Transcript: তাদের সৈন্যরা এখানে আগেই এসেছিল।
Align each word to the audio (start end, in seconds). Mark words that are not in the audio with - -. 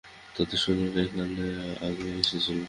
তাদের 0.35 0.59
সৈন্যরা 0.63 0.99
এখানে 1.05 1.45
আগেই 1.87 2.13
এসেছিল। 2.21 2.57